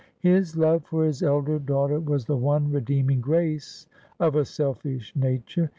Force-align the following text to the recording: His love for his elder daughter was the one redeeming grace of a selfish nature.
His 0.23 0.57
love 0.57 0.83
for 0.85 1.05
his 1.05 1.21
elder 1.21 1.59
daughter 1.59 1.99
was 1.99 2.25
the 2.25 2.35
one 2.35 2.71
redeeming 2.71 3.21
grace 3.21 3.85
of 4.19 4.35
a 4.35 4.45
selfish 4.45 5.15
nature. 5.15 5.69